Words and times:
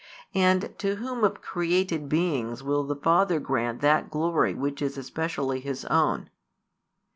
And 0.33 0.73
to 0.79 0.95
whom 0.95 1.23
of 1.23 1.41
created 1.43 2.09
beings 2.09 2.63
will 2.63 2.83
the 2.83 2.95
Father 2.95 3.39
grant 3.39 3.81
that 3.81 4.09
glory 4.09 4.55
which 4.55 4.81
is 4.81 4.97
especially 4.97 5.59
His 5.59 5.85
own? 5.85 6.31